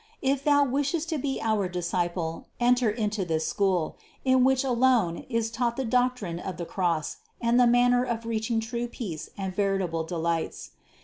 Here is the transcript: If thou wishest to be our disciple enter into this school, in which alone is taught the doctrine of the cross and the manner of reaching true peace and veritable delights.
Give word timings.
If 0.23 0.43
thou 0.43 0.63
wishest 0.65 1.09
to 1.09 1.19
be 1.19 1.39
our 1.43 1.67
disciple 1.69 2.47
enter 2.59 2.89
into 2.89 3.23
this 3.23 3.45
school, 3.47 3.97
in 4.25 4.43
which 4.43 4.63
alone 4.63 5.27
is 5.29 5.51
taught 5.51 5.77
the 5.77 5.85
doctrine 5.85 6.39
of 6.39 6.57
the 6.57 6.65
cross 6.65 7.17
and 7.39 7.59
the 7.59 7.67
manner 7.67 8.03
of 8.03 8.25
reaching 8.25 8.59
true 8.59 8.87
peace 8.87 9.29
and 9.37 9.53
veritable 9.53 10.03
delights. 10.03 10.71